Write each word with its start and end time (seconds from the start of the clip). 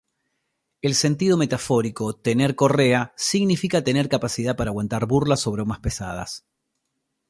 En 0.81 0.95
sentido 0.95 1.37
metafórico, 1.37 2.13
"tener 2.13 2.55
correa" 2.55 3.13
significa 3.15 3.83
tener 3.83 4.09
capacidad 4.09 4.55
de 4.57 4.63
aguantar 4.63 5.05
burlas 5.05 5.45
o 5.45 5.51
bromas 5.51 5.77
pesadas. 5.79 6.43